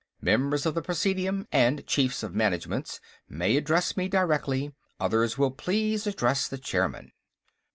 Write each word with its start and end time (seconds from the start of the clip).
Members 0.23 0.65
of 0.65 0.73
the 0.73 0.81
Presidium 0.81 1.47
and 1.51 1.85
Chiefs 1.85 2.23
of 2.23 2.33
Managements 2.33 2.99
may 3.29 3.55
address 3.55 3.95
me 3.95 4.07
directly; 4.07 4.73
others 4.99 5.37
will 5.37 5.51
please 5.51 6.07
address 6.07 6.47
the 6.47 6.57
chairman." 6.57 7.11